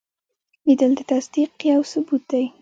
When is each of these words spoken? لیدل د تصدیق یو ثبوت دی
لیدل 0.65 0.91
د 0.97 1.01
تصدیق 1.11 1.51
یو 1.73 1.81
ثبوت 1.91 2.23
دی 2.31 2.45